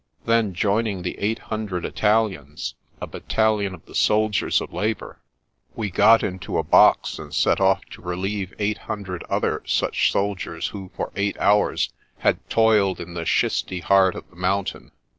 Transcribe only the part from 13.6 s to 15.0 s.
heart of the moun tain.